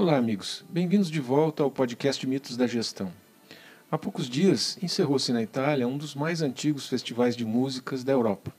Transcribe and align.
Olá, 0.00 0.16
amigos. 0.16 0.64
Bem-vindos 0.70 1.10
de 1.10 1.20
volta 1.20 1.62
ao 1.62 1.70
podcast 1.70 2.26
Mitos 2.26 2.56
da 2.56 2.66
Gestão. 2.66 3.12
Há 3.90 3.98
poucos 3.98 4.30
dias 4.30 4.78
encerrou-se 4.82 5.30
na 5.30 5.42
Itália 5.42 5.86
um 5.86 5.98
dos 5.98 6.14
mais 6.14 6.40
antigos 6.40 6.88
festivais 6.88 7.36
de 7.36 7.44
músicas 7.44 8.02
da 8.02 8.10
Europa. 8.10 8.50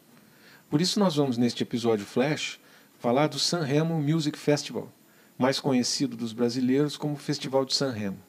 Por 0.70 0.80
isso, 0.82 1.00
nós 1.00 1.16
vamos, 1.16 1.40
neste 1.40 1.64
episódio 1.64 2.06
Flash, 2.06 2.60
falar 3.00 3.26
do 3.26 3.40
Sanremo 3.40 4.00
Music 4.00 4.38
Festival, 4.38 4.88
mais 5.36 5.60
conhecido 5.60 6.16
dos 6.16 6.32
brasileiros 6.32 6.96
como 6.96 7.16
Festival 7.16 7.66
de 7.66 7.74
Sanremo. 7.74 8.20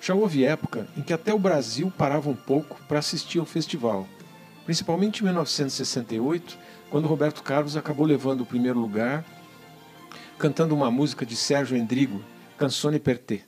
Já 0.00 0.14
houve 0.14 0.44
época 0.44 0.88
em 0.96 1.02
que 1.02 1.12
até 1.12 1.32
o 1.34 1.38
Brasil 1.38 1.92
parava 1.96 2.30
um 2.30 2.34
pouco 2.34 2.80
para 2.88 2.98
assistir 2.98 3.38
ao 3.38 3.44
festival, 3.44 4.08
principalmente 4.64 5.20
em 5.20 5.24
1968, 5.24 6.58
quando 6.90 7.06
Roberto 7.06 7.42
Carlos 7.42 7.76
acabou 7.76 8.06
levando 8.06 8.40
o 8.40 8.46
primeiro 8.46 8.80
lugar, 8.80 9.24
cantando 10.38 10.74
uma 10.74 10.90
música 10.90 11.26
de 11.26 11.36
Sérgio 11.36 11.76
Endrigo, 11.76 12.24
Canzone 12.56 12.98
per 12.98 13.18
te. 13.18 13.44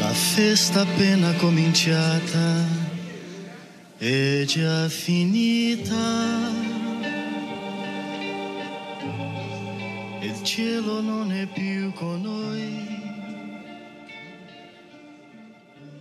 La 0.00 0.14
festa 0.14 0.82
appena 0.82 1.32
cominciata 1.34 2.89
è 4.00 4.44
già 4.46 4.88
finita. 4.88 5.94
Il 10.22 10.42
cielo 10.42 11.02
non 11.02 11.30
è 11.30 11.46
più 11.46 11.92
con 11.92 12.22
noi. 12.22 12.88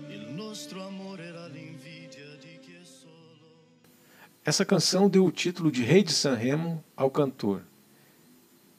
Il 0.07 0.33
nostro 0.33 0.81
amore 0.87 1.25
era 1.25 1.47
l'invidia 1.47 2.37
di 2.39 2.57
chi 2.61 2.71
è 2.71 2.85
solo. 2.85 3.67
Essa 4.45 4.63
canção 4.63 5.09
deu 5.09 5.25
o 5.25 5.31
título 5.31 5.69
de 5.69 5.83
Rei 5.83 6.01
de 6.01 6.13
Sanremo 6.13 6.81
ao 6.95 7.11
cantor. 7.11 7.63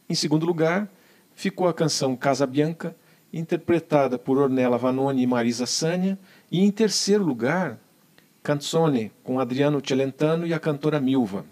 Em 0.08 0.14
segundo 0.14 0.46
lugar, 0.46 0.90
ficou 1.34 1.68
a 1.68 1.74
canção 1.74 2.16
Casa 2.16 2.46
Bianca, 2.46 2.96
interpretada 3.30 4.18
por 4.18 4.38
Ornella 4.38 4.78
Vanoni 4.78 5.22
e 5.22 5.26
Marisa 5.26 5.66
Sania, 5.66 6.18
e 6.50 6.64
em 6.64 6.70
terceiro 6.70 7.22
lugar, 7.22 7.78
Canzone, 8.42 9.12
com 9.22 9.38
Adriano 9.38 9.82
Celentano 9.84 10.46
e 10.46 10.54
a 10.54 10.58
cantora 10.58 10.98
Milva. 10.98 11.44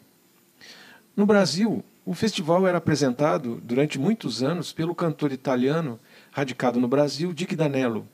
No 1.14 1.26
Brasil, 1.26 1.84
o 2.06 2.14
festival 2.14 2.66
era 2.66 2.78
apresentado 2.78 3.60
durante 3.62 3.98
muitos 3.98 4.42
anos 4.42 4.72
pelo 4.72 4.94
cantor 4.94 5.30
italiano 5.30 6.00
radicado 6.30 6.80
no 6.80 6.88
Brasil, 6.88 7.32
Dick 7.34 7.54
Danello, 7.54 8.08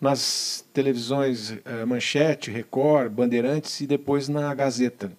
nas 0.00 0.64
televisões 0.72 1.52
eh, 1.64 1.84
Manchete, 1.84 2.50
Record, 2.50 3.12
Bandeirantes 3.12 3.80
e 3.80 3.86
depois 3.86 4.28
na 4.28 4.52
Gazeta. 4.54 5.12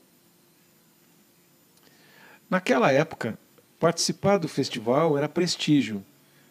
Naquela 2.50 2.92
época, 2.92 3.38
participar 3.80 4.38
do 4.38 4.50
festival 4.50 5.18
era 5.18 5.30
prestígio, 5.30 6.04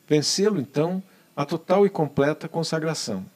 vencê-lo 0.08 0.58
então 0.58 1.02
a 1.36 1.44
total 1.44 1.84
e 1.84 1.90
completa 1.90 2.48
consagração. 2.48 3.26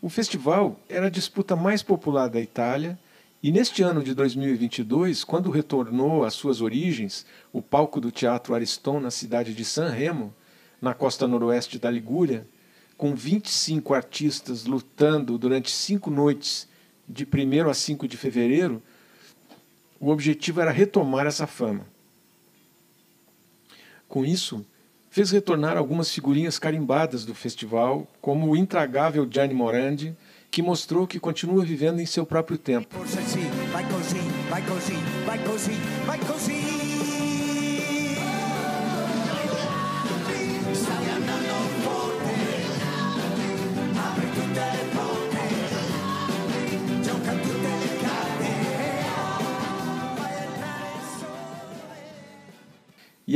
O 0.00 0.08
festival 0.08 0.78
era 0.88 1.06
a 1.06 1.10
disputa 1.10 1.56
mais 1.56 1.82
popular 1.82 2.28
da 2.28 2.40
Itália 2.40 2.98
e 3.42 3.50
neste 3.50 3.82
ano 3.82 4.02
de 4.02 4.14
2022, 4.14 5.24
quando 5.24 5.50
retornou 5.50 6.24
às 6.24 6.34
suas 6.34 6.60
origens, 6.60 7.24
o 7.52 7.62
palco 7.62 8.00
do 8.00 8.10
Teatro 8.10 8.54
Ariston 8.54 9.00
na 9.00 9.10
cidade 9.10 9.54
de 9.54 9.64
San 9.64 9.88
Remo, 9.88 10.34
na 10.80 10.92
costa 10.92 11.26
noroeste 11.26 11.78
da 11.78 11.90
Ligúria, 11.90 12.46
com 12.96 13.14
25 13.14 13.94
artistas 13.94 14.64
lutando 14.64 15.38
durante 15.38 15.70
cinco 15.70 16.10
noites, 16.10 16.68
de 17.08 17.24
1 17.24 17.70
a 17.70 17.74
5 17.74 18.08
de 18.08 18.16
fevereiro, 18.16 18.82
o 20.00 20.10
objetivo 20.10 20.60
era 20.60 20.70
retomar 20.70 21.26
essa 21.26 21.46
fama. 21.46 21.86
Com 24.08 24.24
isso, 24.24 24.64
fez 25.16 25.30
retornar 25.30 25.78
algumas 25.78 26.10
figurinhas 26.10 26.58
carimbadas 26.58 27.24
do 27.24 27.34
festival, 27.34 28.06
como 28.20 28.50
o 28.50 28.54
intragável 28.54 29.26
Gianni 29.26 29.54
Morandi, 29.54 30.14
que 30.50 30.60
mostrou 30.60 31.06
que 31.06 31.18
continua 31.18 31.64
vivendo 31.64 32.00
em 32.00 32.04
seu 32.04 32.26
próprio 32.26 32.58
tempo. 32.58 32.94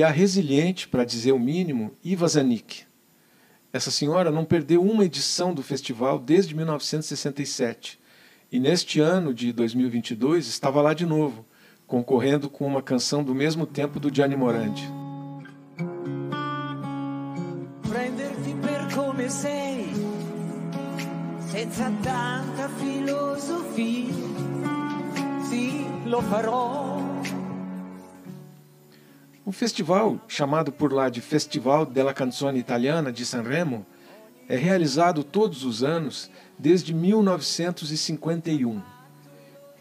E 0.00 0.02
a 0.02 0.08
resiliente, 0.08 0.88
para 0.88 1.04
dizer 1.04 1.32
o 1.32 1.38
mínimo, 1.38 1.92
Iva 2.02 2.26
Zanik. 2.26 2.84
Essa 3.70 3.90
senhora 3.90 4.30
não 4.30 4.46
perdeu 4.46 4.82
uma 4.82 5.04
edição 5.04 5.52
do 5.52 5.62
festival 5.62 6.18
desde 6.18 6.54
1967 6.54 8.00
e 8.50 8.58
neste 8.58 8.98
ano 8.98 9.34
de 9.34 9.52
2022 9.52 10.46
estava 10.46 10.80
lá 10.80 10.94
de 10.94 11.04
novo, 11.04 11.44
concorrendo 11.86 12.48
com 12.48 12.66
uma 12.66 12.80
canção 12.80 13.22
do 13.22 13.34
mesmo 13.34 13.66
tempo 13.66 14.00
do 14.00 14.10
Gianni 14.10 14.36
Morandi. 14.36 14.90
Per 18.62 18.94
come 18.94 19.28
sei, 19.28 19.92
senza 21.46 21.92
tanta 22.02 22.68
filosofia, 22.78 24.14
sì, 25.46 25.86
lo 26.06 26.22
farò. 26.22 27.09
O 29.50 29.52
festival, 29.52 30.20
chamado 30.28 30.70
por 30.70 30.92
lá 30.92 31.08
de 31.08 31.20
Festival 31.20 31.84
della 31.84 32.14
Canzone 32.14 32.60
Italiana 32.60 33.10
de 33.10 33.26
Sanremo, 33.26 33.84
é 34.48 34.54
realizado 34.54 35.24
todos 35.24 35.64
os 35.64 35.82
anos 35.82 36.30
desde 36.56 36.94
1951. 36.94 38.80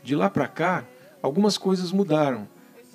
De 0.03 0.15
lá 0.15 0.27
para 0.27 0.47
cá, 0.47 0.83
algumas 1.21 1.55
coisas 1.55 1.91
mudaram, 1.91 2.47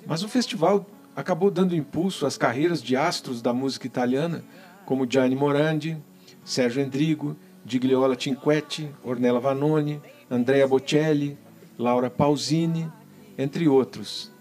mas 0.05 0.21
o 0.21 0.27
festival 0.27 0.85
acabou 1.15 1.49
dando 1.49 1.73
impulso 1.73 2.25
às 2.25 2.37
carreiras 2.37 2.83
de 2.83 2.97
astros 2.97 3.41
da 3.41 3.53
música 3.53 3.87
italiana, 3.87 4.43
como 4.85 5.09
Gianni 5.09 5.33
Morandi, 5.33 5.97
Sérgio 6.43 6.83
Endrigo, 6.83 7.37
Gigliola 7.65 8.19
Cinquetti, 8.19 8.93
Ornella 9.01 9.39
Vanoni, 9.39 10.01
Andrea 10.29 10.67
Bocelli, 10.67 11.37
Laura 11.79 12.09
Pausini, 12.09 12.91
entre 13.37 13.65
outros. 13.65 14.34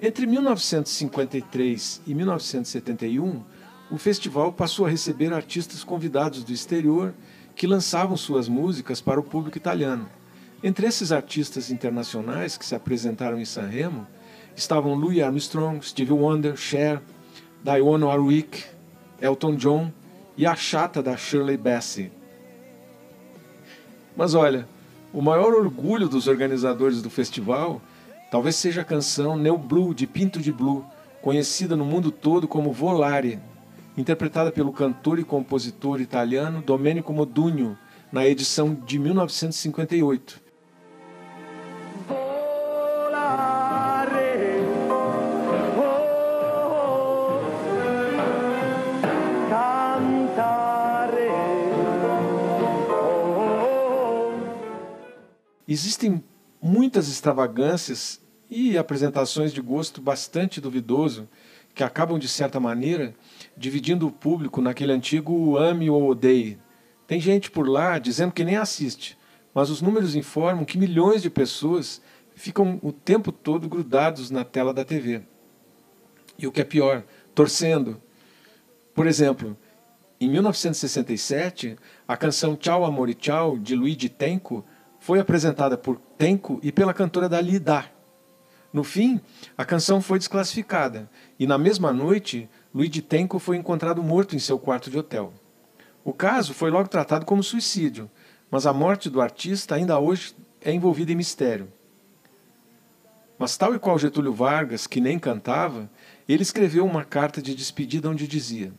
Entre 0.00 0.26
1953 0.26 2.02
e 2.06 2.14
1971, 2.14 3.42
o 3.90 3.96
festival 3.96 4.52
passou 4.52 4.84
a 4.84 4.90
receber 4.90 5.32
artistas 5.32 5.82
convidados 5.82 6.44
do 6.44 6.52
exterior 6.52 7.14
que 7.54 7.66
lançavam 7.66 8.14
suas 8.14 8.46
músicas 8.46 9.00
para 9.00 9.18
o 9.18 9.22
público 9.22 9.56
italiano. 9.56 10.06
Entre 10.62 10.86
esses 10.86 11.12
artistas 11.12 11.70
internacionais 11.70 12.58
que 12.58 12.66
se 12.66 12.74
apresentaram 12.74 13.40
em 13.40 13.44
Sanremo 13.46 14.06
estavam 14.54 14.94
Louis 14.94 15.22
Armstrong, 15.22 15.80
Stevie 15.82 16.12
Wonder, 16.12 16.56
Cher, 16.56 17.00
Dionne 17.64 18.04
Warwick, 18.04 18.64
Elton 19.20 19.56
John 19.56 19.90
e 20.36 20.44
a 20.44 20.54
chata 20.54 21.02
da 21.02 21.16
Shirley 21.16 21.56
Bassey. 21.56 22.12
Mas 24.14 24.34
olha, 24.34 24.68
o 25.10 25.22
maior 25.22 25.54
orgulho 25.54 26.06
dos 26.06 26.26
organizadores 26.26 27.00
do 27.00 27.08
festival 27.08 27.80
Talvez 28.30 28.56
seja 28.56 28.80
a 28.80 28.84
canção 28.84 29.36
Neo 29.36 29.56
Blue 29.56 29.94
de 29.94 30.06
Pinto 30.06 30.40
de 30.40 30.52
Blue, 30.52 30.84
conhecida 31.22 31.76
no 31.76 31.84
mundo 31.84 32.10
todo 32.10 32.48
como 32.48 32.72
Volare, 32.72 33.38
interpretada 33.96 34.50
pelo 34.50 34.72
cantor 34.72 35.18
e 35.18 35.24
compositor 35.24 36.00
italiano 36.00 36.60
Domenico 36.60 37.12
Modugno 37.12 37.78
na 38.12 38.26
edição 38.26 38.74
de 38.74 38.98
1958. 38.98 40.44
Existem 55.68 56.22
muitas 56.66 57.08
extravagâncias 57.08 58.20
e 58.50 58.76
apresentações 58.76 59.52
de 59.52 59.60
gosto 59.60 60.00
bastante 60.00 60.60
duvidoso, 60.60 61.28
que 61.74 61.84
acabam, 61.84 62.18
de 62.18 62.26
certa 62.26 62.58
maneira, 62.58 63.14
dividindo 63.56 64.06
o 64.06 64.10
público 64.10 64.60
naquele 64.60 64.92
antigo 64.92 65.56
ame 65.56 65.88
ou 65.88 66.08
odeie. 66.08 66.58
Tem 67.06 67.20
gente 67.20 67.50
por 67.50 67.68
lá 67.68 67.98
dizendo 67.98 68.32
que 68.32 68.44
nem 68.44 68.56
assiste, 68.56 69.16
mas 69.54 69.70
os 69.70 69.80
números 69.80 70.16
informam 70.16 70.64
que 70.64 70.78
milhões 70.78 71.22
de 71.22 71.30
pessoas 71.30 72.02
ficam 72.34 72.80
o 72.82 72.92
tempo 72.92 73.30
todo 73.30 73.68
grudados 73.68 74.30
na 74.30 74.44
tela 74.44 74.74
da 74.74 74.84
TV. 74.84 75.22
E 76.38 76.46
o 76.46 76.52
que 76.52 76.60
é 76.60 76.64
pior, 76.64 77.04
torcendo. 77.34 78.00
Por 78.92 79.06
exemplo, 79.06 79.56
em 80.20 80.28
1967, 80.28 81.76
a 82.08 82.16
canção 82.16 82.56
Tchau 82.56 82.84
Amor 82.84 83.08
e 83.08 83.14
Tchau, 83.14 83.58
de 83.58 83.74
Luigi 83.76 84.08
Tenco, 84.08 84.64
foi 85.06 85.20
apresentada 85.20 85.78
por 85.78 86.00
Tenco 86.18 86.58
e 86.64 86.72
pela 86.72 86.92
cantora 86.92 87.28
Dalida. 87.28 87.84
No 88.72 88.82
fim, 88.82 89.20
a 89.56 89.64
canção 89.64 90.02
foi 90.02 90.18
desclassificada 90.18 91.08
e 91.38 91.46
na 91.46 91.56
mesma 91.56 91.92
noite, 91.92 92.50
Luigi 92.74 93.00
Tenco 93.00 93.38
foi 93.38 93.56
encontrado 93.56 94.02
morto 94.02 94.34
em 94.34 94.40
seu 94.40 94.58
quarto 94.58 94.90
de 94.90 94.98
hotel. 94.98 95.32
O 96.04 96.12
caso 96.12 96.52
foi 96.52 96.72
logo 96.72 96.88
tratado 96.88 97.24
como 97.24 97.40
suicídio, 97.40 98.10
mas 98.50 98.66
a 98.66 98.72
morte 98.72 99.08
do 99.08 99.20
artista 99.20 99.76
ainda 99.76 99.96
hoje 99.96 100.34
é 100.60 100.72
envolvida 100.72 101.12
em 101.12 101.14
mistério. 101.14 101.72
Mas, 103.38 103.56
tal 103.56 103.76
e 103.76 103.78
qual 103.78 104.00
Getúlio 104.00 104.32
Vargas, 104.32 104.88
que 104.88 105.00
nem 105.00 105.20
cantava, 105.20 105.88
ele 106.28 106.42
escreveu 106.42 106.84
uma 106.84 107.04
carta 107.04 107.40
de 107.40 107.54
despedida 107.54 108.10
onde 108.10 108.26
dizia: 108.26 108.72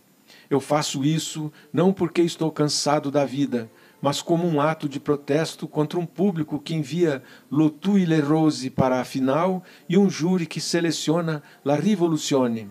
Eu 0.49 0.59
faço 0.59 1.05
isso 1.05 1.53
não 1.71 1.93
porque 1.93 2.21
estou 2.21 2.51
cansado 2.51 3.09
da 3.09 3.23
vida, 3.23 3.71
mas 4.01 4.21
como 4.21 4.47
um 4.47 4.61
ato 4.61 4.87
de 4.87 4.99
protesto 4.99 5.67
contra 5.67 5.99
um 5.99 6.05
público 6.05 6.59
que 6.59 6.75
envia 6.75 7.23
Lotu 7.51 7.97
e 7.97 8.05
Le 8.05 8.19
Rose 8.19 8.69
para 8.69 8.99
a 8.99 9.05
final 9.05 9.63
e 9.89 9.97
um 9.97 10.09
júri 10.09 10.45
que 10.45 10.61
seleciona 10.61 11.41
La 11.65 11.75
Rivoluzione. 11.75 12.69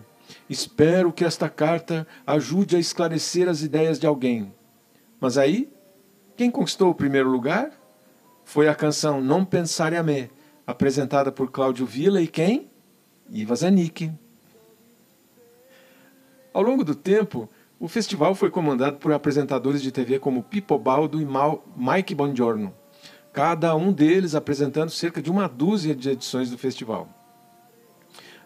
Espero 0.49 1.11
que 1.11 1.25
esta 1.25 1.49
carta 1.49 2.07
ajude 2.25 2.75
a 2.75 2.79
esclarecer 2.79 3.47
as 3.47 3.61
ideias 3.61 3.99
de 3.99 4.07
alguém. 4.07 4.53
Mas 5.19 5.37
aí, 5.37 5.69
quem 6.35 6.51
conquistou 6.51 6.89
o 6.89 6.95
primeiro 6.95 7.29
lugar? 7.29 7.71
Foi 8.45 8.67
a 8.67 8.75
canção 8.75 9.21
Non 9.21 9.43
Pensare 9.43 9.97
a 9.97 10.03
Me, 10.03 10.29
apresentada 10.65 11.31
por 11.31 11.51
Cláudio 11.51 11.85
Villa 11.85 12.21
e 12.21 12.27
quem? 12.27 12.69
Iva 13.29 13.55
Zanicki. 13.55 14.11
Ao 16.53 16.61
longo 16.61 16.83
do 16.83 16.95
tempo, 16.95 17.49
o 17.79 17.87
festival 17.87 18.33
foi 18.33 18.49
comandado 18.49 18.97
por 18.97 19.11
apresentadores 19.11 19.81
de 19.81 19.91
TV 19.91 20.17
como 20.17 20.41
Pippo 20.41 20.79
Baldo 20.79 21.21
e 21.21 21.27
Mike 21.75 22.15
Bongiorno, 22.15 22.73
cada 23.31 23.75
um 23.75 23.91
deles 23.91 24.33
apresentando 24.33 24.89
cerca 24.89 25.21
de 25.21 25.29
uma 25.29 25.47
dúzia 25.47 25.95
de 25.95 26.09
edições 26.09 26.49
do 26.49 26.57
festival. 26.57 27.07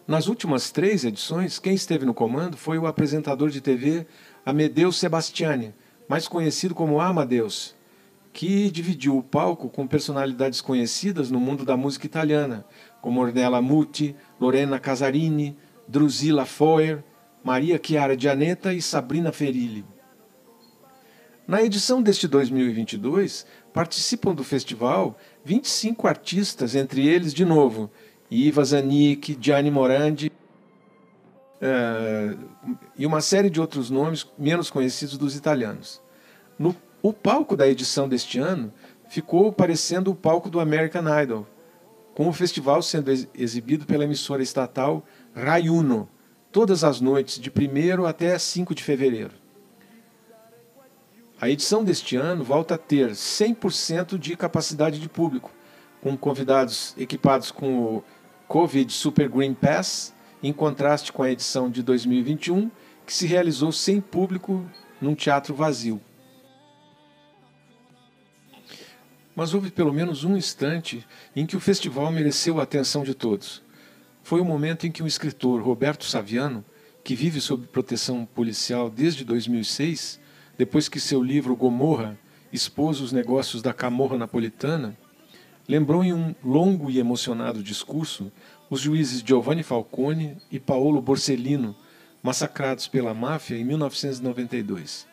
Nas 0.06 0.26
últimas 0.26 0.70
três 0.70 1.04
edições, 1.04 1.58
quem 1.58 1.74
esteve 1.74 2.04
no 2.04 2.12
comando 2.12 2.56
foi 2.56 2.76
o 2.76 2.86
apresentador 2.86 3.48
de 3.48 3.60
TV 3.60 4.06
Amedeo 4.44 4.92
Sebastiani, 4.92 5.74
mais 6.06 6.28
conhecido 6.28 6.74
como 6.74 7.00
Amadeus, 7.00 7.74
que 8.32 8.70
dividiu 8.70 9.16
o 9.16 9.22
palco 9.22 9.70
com 9.70 9.86
personalidades 9.86 10.60
conhecidas 10.60 11.30
no 11.30 11.40
mundo 11.40 11.64
da 11.64 11.76
música 11.76 12.04
italiana, 12.04 12.66
como 13.00 13.20
Ornella 13.20 13.62
Muti, 13.62 14.14
Lorena 14.38 14.78
Casarini, 14.78 15.56
Drusilla 15.88 16.44
Foer, 16.44 17.02
Maria 17.44 17.80
Chiara 17.82 18.16
Gianetta 18.16 18.72
e 18.72 18.80
Sabrina 18.80 19.32
Ferilli. 19.32 19.84
Na 21.46 21.62
edição 21.62 22.00
deste 22.00 22.28
2022, 22.28 23.44
participam 23.72 24.34
do 24.34 24.44
festival 24.44 25.18
25 25.44 26.06
artistas, 26.06 26.74
entre 26.74 27.06
eles, 27.06 27.34
de 27.34 27.44
novo, 27.44 27.90
Iva 28.30 28.64
Zanicki, 28.64 29.36
Gianni 29.40 29.70
Morandi 29.70 30.32
uh, 31.60 32.38
e 32.96 33.04
uma 33.04 33.20
série 33.20 33.50
de 33.50 33.60
outros 33.60 33.90
nomes 33.90 34.26
menos 34.38 34.70
conhecidos 34.70 35.18
dos 35.18 35.36
italianos. 35.36 36.00
No 36.58 36.74
o 37.02 37.12
palco 37.12 37.56
da 37.56 37.66
edição 37.66 38.08
deste 38.08 38.38
ano 38.38 38.72
ficou 39.08 39.52
parecendo 39.52 40.12
o 40.12 40.14
palco 40.14 40.48
do 40.48 40.60
American 40.60 41.02
Idol, 41.20 41.46
com 42.14 42.28
o 42.28 42.32
festival 42.32 42.80
sendo 42.80 43.10
exibido 43.34 43.84
pela 43.84 44.04
emissora 44.04 44.40
estatal 44.40 45.04
Rai 45.34 45.68
Uno, 45.68 46.08
todas 46.52 46.84
as 46.84 47.00
noites, 47.00 47.40
de 47.40 47.50
1 47.50 48.04
até 48.04 48.38
5 48.38 48.74
de 48.74 48.84
fevereiro. 48.84 49.32
A 51.40 51.48
edição 51.48 51.82
deste 51.82 52.14
ano 52.14 52.44
volta 52.44 52.74
a 52.74 52.78
ter 52.78 53.10
100% 53.10 54.16
de 54.18 54.36
capacidade 54.36 55.00
de 55.00 55.08
público, 55.08 55.50
com 56.00 56.16
convidados 56.16 56.94
equipados 56.96 57.50
com 57.50 57.80
o 57.80 58.04
Covid 58.46 58.92
Super 58.92 59.28
Green 59.28 59.54
Pass, 59.54 60.14
em 60.42 60.52
contraste 60.52 61.12
com 61.12 61.22
a 61.22 61.30
edição 61.30 61.70
de 61.70 61.82
2021, 61.82 62.70
que 63.06 63.12
se 63.12 63.26
realizou 63.26 63.72
sem 63.72 64.00
público 64.00 64.64
num 65.00 65.14
teatro 65.14 65.54
vazio. 65.54 66.00
Mas 69.34 69.54
houve 69.54 69.70
pelo 69.70 69.92
menos 69.92 70.22
um 70.22 70.36
instante 70.36 71.04
em 71.34 71.46
que 71.46 71.56
o 71.56 71.60
festival 71.60 72.12
mereceu 72.12 72.60
a 72.60 72.64
atenção 72.64 73.02
de 73.02 73.14
todos. 73.14 73.62
Foi 74.22 74.40
o 74.40 74.44
momento 74.44 74.86
em 74.86 74.90
que 74.90 75.02
o 75.02 75.06
escritor 75.06 75.60
Roberto 75.62 76.04
Saviano, 76.04 76.64
que 77.02 77.14
vive 77.14 77.40
sob 77.40 77.66
proteção 77.66 78.24
policial 78.24 78.88
desde 78.88 79.24
2006, 79.24 80.20
depois 80.56 80.88
que 80.88 81.00
seu 81.00 81.22
livro 81.22 81.56
Gomorra 81.56 82.16
expôs 82.52 83.00
os 83.00 83.12
negócios 83.12 83.62
da 83.62 83.72
camorra 83.72 84.16
napolitana, 84.16 84.96
lembrou 85.68 86.04
em 86.04 86.12
um 86.12 86.34
longo 86.44 86.90
e 86.90 86.98
emocionado 86.98 87.62
discurso 87.62 88.30
os 88.70 88.80
juízes 88.80 89.22
Giovanni 89.26 89.62
Falcone 89.62 90.36
e 90.50 90.58
Paolo 90.58 91.02
Borsellino, 91.02 91.74
massacrados 92.22 92.86
pela 92.86 93.12
máfia 93.12 93.56
em 93.56 93.64
1992. 93.64 95.06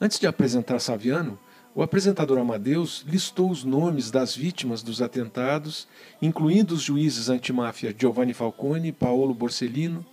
Antes 0.00 0.18
de 0.18 0.26
apresentar 0.26 0.78
Saviano, 0.78 1.38
o 1.74 1.82
apresentador 1.82 2.38
Amadeus 2.38 3.04
listou 3.06 3.50
os 3.50 3.64
nomes 3.64 4.10
das 4.10 4.36
vítimas 4.36 4.82
dos 4.82 5.00
atentados, 5.00 5.88
incluindo 6.20 6.74
os 6.74 6.82
juízes 6.82 7.30
antimáfia 7.30 7.94
Giovanni 7.96 8.34
Falcone 8.34 8.88
e 8.88 8.92
Paolo 8.92 9.32
Borsellino, 9.32 10.04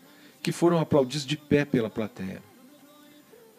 que 0.42 0.54
foram 0.54 0.80
aplaudidos 0.80 1.26
de 1.26 1.36
pé 1.36 1.66
pela 1.66 1.90
plateia. 1.90 2.42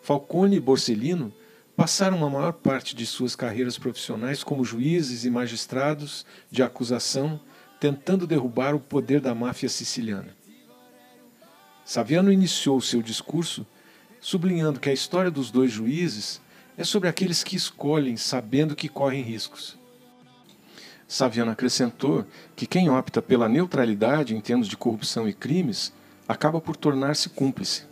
Falcone 0.00 0.56
e 0.56 0.61
Borsellino 0.61 1.32
passaram 1.76 2.25
a 2.25 2.30
maior 2.30 2.54
parte 2.54 2.97
de 2.97 3.04
suas 3.04 3.37
carreiras 3.37 3.76
profissionais 3.76 4.42
como 4.42 4.64
juízes 4.64 5.25
e 5.25 5.30
magistrados 5.30 6.25
de 6.50 6.62
acusação, 6.62 7.38
tentando 7.78 8.26
derrubar 8.26 8.75
o 8.75 8.80
poder 8.80 9.21
da 9.21 9.35
máfia 9.35 9.69
siciliana. 9.69 10.35
Saviano 11.85 12.33
iniciou 12.33 12.80
seu 12.80 13.02
discurso 13.02 13.66
sublinhando 14.21 14.80
que 14.80 14.88
a 14.88 14.92
história 14.92 15.30
dos 15.30 15.50
dois 15.50 15.71
juízes 15.71 16.40
é 16.81 16.85
sobre 16.85 17.11
aqueles 17.11 17.45
que 17.45 17.57
escolhem 17.57 18.17
sabendo 18.17 18.75
que 18.75 18.89
correm 18.89 19.21
riscos. 19.21 19.79
Saviano 21.07 21.51
acrescentou 21.51 22.25
que 22.57 22.67
quem 22.67 22.89
opta 22.89 23.21
pela 23.21 23.51
neutralidade 23.51 24.35
em 24.35 24.41
termos 24.41 24.67
de 24.67 24.79
corrupção 24.79 25.29
e 25.29 25.35
crimes 25.35 25.93
acaba 26.27 26.59
por 26.59 26.75
tornar-se 26.75 27.29
cúmplice. 27.29 27.83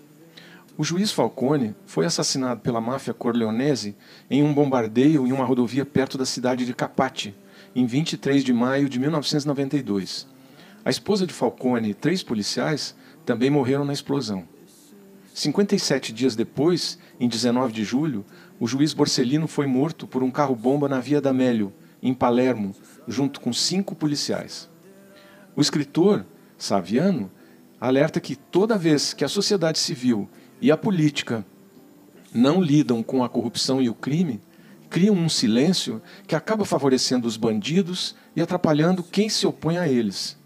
O 0.74 0.82
juiz 0.82 1.12
Falcone 1.12 1.74
foi 1.84 2.06
assassinado 2.06 2.62
pela 2.62 2.80
máfia 2.80 3.12
corleonese 3.12 3.94
em 4.30 4.42
um 4.42 4.54
bombardeio 4.54 5.26
em 5.26 5.32
uma 5.32 5.44
rodovia 5.44 5.84
perto 5.84 6.16
da 6.16 6.24
cidade 6.24 6.64
de 6.64 6.72
Capati, 6.72 7.34
em 7.76 7.84
23 7.84 8.42
de 8.42 8.54
maio 8.54 8.88
de 8.88 8.98
1992. 8.98 10.26
A 10.82 10.88
esposa 10.88 11.26
de 11.26 11.34
Falcone 11.34 11.90
e 11.90 11.94
três 11.94 12.22
policiais 12.22 12.96
também 13.26 13.50
morreram 13.50 13.84
na 13.84 13.92
explosão. 13.92 14.48
57 15.38 16.12
dias 16.12 16.34
depois, 16.34 16.98
em 17.20 17.28
19 17.28 17.72
de 17.72 17.84
julho, 17.84 18.26
o 18.58 18.66
juiz 18.66 18.92
Borsellino 18.92 19.46
foi 19.46 19.68
morto 19.68 20.04
por 20.04 20.20
um 20.20 20.32
carro-bomba 20.32 20.88
na 20.88 20.98
Via 20.98 21.20
D'Amelio, 21.20 21.72
em 22.02 22.12
Palermo, 22.12 22.74
junto 23.06 23.40
com 23.40 23.52
cinco 23.52 23.94
policiais. 23.94 24.68
O 25.54 25.60
escritor, 25.60 26.26
Saviano, 26.56 27.30
alerta 27.80 28.18
que 28.18 28.34
toda 28.34 28.76
vez 28.76 29.14
que 29.14 29.24
a 29.24 29.28
sociedade 29.28 29.78
civil 29.78 30.28
e 30.60 30.72
a 30.72 30.76
política 30.76 31.46
não 32.34 32.60
lidam 32.60 33.00
com 33.00 33.22
a 33.22 33.28
corrupção 33.28 33.80
e 33.80 33.88
o 33.88 33.94
crime, 33.94 34.40
criam 34.90 35.14
um 35.14 35.28
silêncio 35.28 36.02
que 36.26 36.34
acaba 36.34 36.64
favorecendo 36.64 37.28
os 37.28 37.36
bandidos 37.36 38.16
e 38.34 38.42
atrapalhando 38.42 39.04
quem 39.04 39.28
se 39.28 39.46
opõe 39.46 39.78
a 39.78 39.86
eles. 39.86 40.36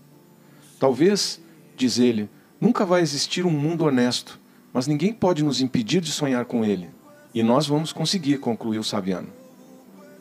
Talvez, 0.79 1.41
diz 1.79 1.99
ele, 1.99 2.29
nunca 2.61 2.85
vai 2.85 3.01
existir 3.01 3.47
um 3.47 3.51
mundo 3.51 3.87
honesto, 3.87 4.42
mas 4.73 4.87
ninguém 4.87 5.13
pode 5.13 5.43
nos 5.43 5.61
impedir 5.61 6.01
de 6.01 6.11
sonhar 6.11 6.45
com 6.45 6.65
ele. 6.65 6.89
E 7.35 7.43
nós 7.43 7.67
vamos 7.67 7.93
conseguir, 7.93 8.39
concluiu 8.39 8.83
Saviano. 8.83 9.29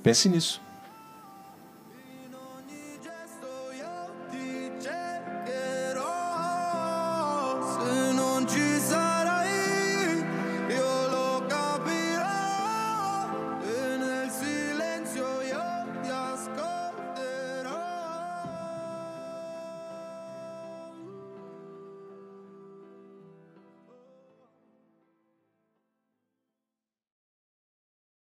Pense 0.04 0.30
nisso. 0.30 0.61